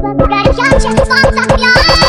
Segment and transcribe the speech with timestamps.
[0.00, 2.07] Ready, shot, shot, bomb.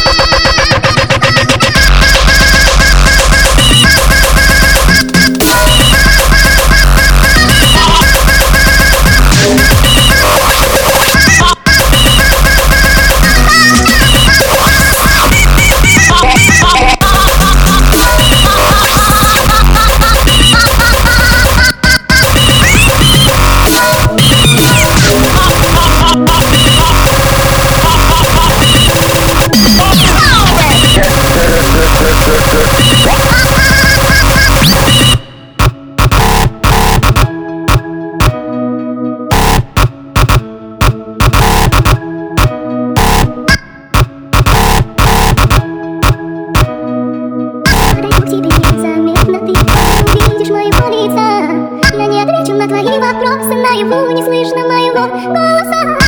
[52.59, 55.98] На творила кровь, сына его, не слышно моего голоса.